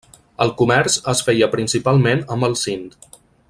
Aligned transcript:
El 0.45 0.53
comerç 0.61 0.95
es 1.13 1.21
feia 1.27 1.51
principalment 1.57 2.25
amb 2.37 2.49
el 2.51 2.57
Sind. 2.67 2.99